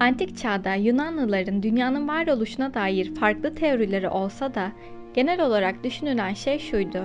[0.00, 4.72] Antik çağda Yunanlıların dünyanın varoluşuna dair farklı teorileri olsa da
[5.14, 7.04] genel olarak düşünülen şey şuydu.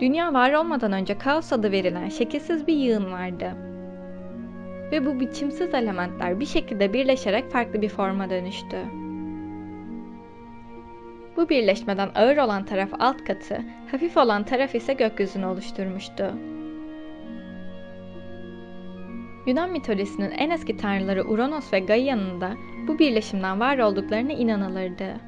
[0.00, 3.52] Dünya var olmadan önce kaos adı verilen şekilsiz bir yığın vardı.
[4.92, 8.76] Ve bu biçimsiz elementler bir şekilde birleşerek farklı bir forma dönüştü.
[11.36, 16.34] Bu birleşmeden ağır olan taraf alt katı, hafif olan taraf ise gökyüzünü oluşturmuştu.
[19.46, 22.52] Yunan mitolojisinin en eski tanrıları Uranos ve Gaia'nın da
[22.88, 25.20] bu birleşimden var olduklarına inanılırdı.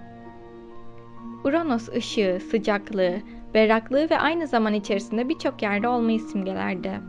[1.45, 3.15] Uranos ışığı, sıcaklığı,
[3.55, 7.01] berraklığı ve aynı zaman içerisinde birçok yerde olmayı simgelerdi.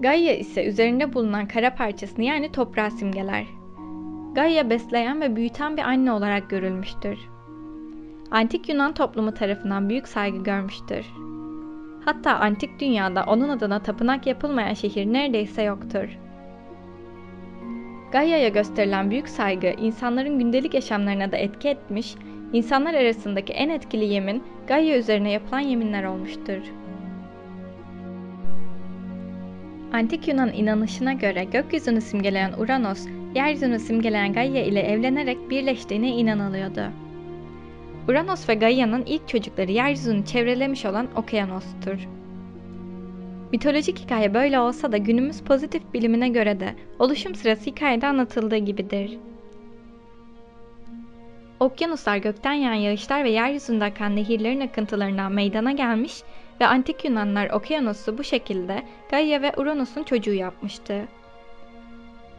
[0.00, 3.44] Gaia ise üzerinde bulunan kara parçasını yani toprağı simgeler.
[4.34, 7.18] Gaia besleyen ve büyüten bir anne olarak görülmüştür.
[8.30, 11.23] Antik Yunan toplumu tarafından büyük saygı görmüştür.
[12.04, 16.18] Hatta antik dünyada onun adına tapınak yapılmayan şehir neredeyse yoktur.
[18.12, 22.14] Gaia'ya gösterilen büyük saygı insanların gündelik yaşamlarına da etki etmiş,
[22.52, 26.62] insanlar arasındaki en etkili yemin Gaia üzerine yapılan yeminler olmuştur.
[29.92, 37.03] Antik Yunan inanışına göre gökyüzünü simgeleyen Uranos, yeryüzünü simgeleyen Gaia ile evlenerek birleştiğine inanılıyordu.
[38.08, 42.08] Uranos ve Gaia'nın ilk çocukları yeryüzünü çevrelemiş olan Okyanos'tur.
[43.52, 49.18] Mitolojik hikaye böyle olsa da günümüz pozitif bilimine göre de oluşum sırası hikayede anlatıldığı gibidir.
[51.60, 56.22] Okyanuslar gökten yağan yağışlar ve yeryüzünde akan nehirlerin akıntılarından meydana gelmiş
[56.60, 61.08] ve antik Yunanlar okyanusu bu şekilde Gaia ve Uranus'un çocuğu yapmıştı.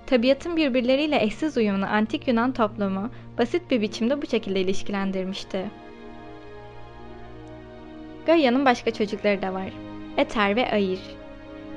[0.08, 5.66] Tabiatın birbirleriyle eşsiz uyumunu antik Yunan toplumu basit bir biçimde bu şekilde ilişkilendirmişti.
[8.26, 9.70] Gaia'nın başka çocukları da var.
[10.18, 11.00] Eter ve Air.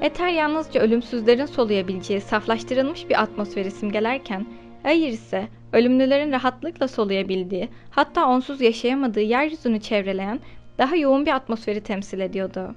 [0.00, 4.46] Eter yalnızca ölümsüzlerin soluyabileceği saflaştırılmış bir atmosferi simgelerken,
[4.84, 10.40] Air ise ölümlülerin rahatlıkla soluyabildiği, hatta onsuz yaşayamadığı yeryüzünü çevreleyen
[10.78, 12.74] daha yoğun bir atmosferi temsil ediyordu.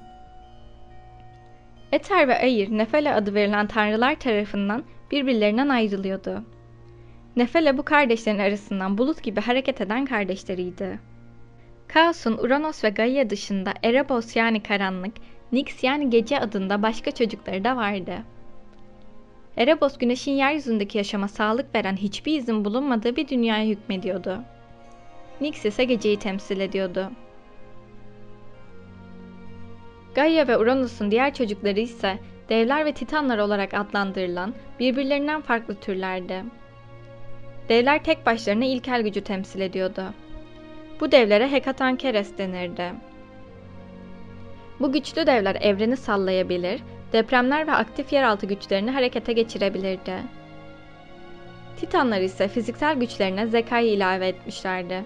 [1.92, 6.44] Eter ve Air, Nefele adı verilen tanrılar tarafından birbirlerinden ayrılıyordu.
[7.36, 11.00] Nefele bu kardeşlerin arasından bulut gibi hareket eden kardeşleriydi.
[11.88, 15.14] Kaos'un Uranos ve Gaia dışında Erebos yani karanlık,
[15.52, 18.14] Nix yani gece adında başka çocukları da vardı.
[19.58, 24.42] Erebos güneşin yeryüzündeki yaşama sağlık veren hiçbir izin bulunmadığı bir dünyaya hükmediyordu.
[25.42, 27.12] Nix ise geceyi temsil ediyordu.
[30.16, 32.18] Gaia ve Uranus'un diğer çocukları ise
[32.50, 36.44] devler ve titanlar olarak adlandırılan birbirlerinden farklı türlerdi.
[37.70, 40.04] Devler tek başlarına ilkel gücü temsil ediyordu.
[41.00, 42.92] Bu devlere Hekatankeres denirdi.
[44.80, 46.82] Bu güçlü devler evreni sallayabilir,
[47.14, 50.14] depremler ve aktif yeraltı güçlerini harekete geçirebilirdi.
[51.80, 55.04] Titanlar ise fiziksel güçlerine zekayı ilave etmişlerdi.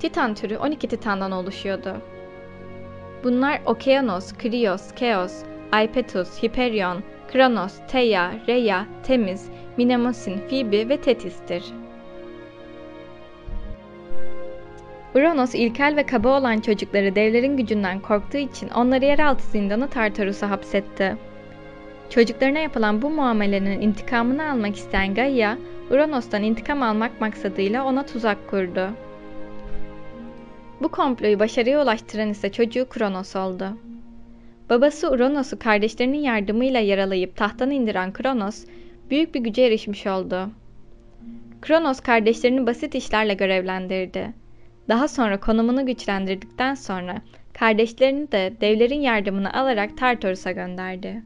[0.00, 1.96] Titan türü 12 titandan oluşuyordu.
[3.24, 7.02] Bunlar Okeanos, Krios, Keos, Aipetus, Hyperion,
[7.32, 11.64] Kronos, Theia, Rhea, Temiz, Minemosin, Phoebe ve Tetis'tir.
[15.14, 21.16] Uranos ilkel ve kaba olan çocukları devlerin gücünden korktuğu için onları yeraltı zindanı Tartarus'a hapsetti.
[22.10, 25.56] Çocuklarına yapılan bu muamelenin intikamını almak isteyen Gaia,
[25.90, 28.88] Uranos'tan intikam almak maksadıyla ona tuzak kurdu.
[30.82, 33.78] Bu komployu başarıya ulaştıran ise çocuğu Kronos oldu.
[34.70, 38.64] Babası Uranos'u kardeşlerinin yardımıyla yaralayıp tahttan indiren Kronos,
[39.10, 40.50] büyük bir güce erişmiş oldu.
[41.60, 44.32] Kronos kardeşlerini basit işlerle görevlendirdi.
[44.88, 47.22] Daha sonra konumunu güçlendirdikten sonra
[47.52, 51.22] kardeşlerini de devlerin yardımını alarak Tartarus'a gönderdi.